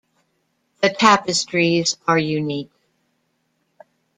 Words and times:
The 0.81 0.89
tapestries 0.89 1.95
are 2.07 2.17
unique. 2.17 2.71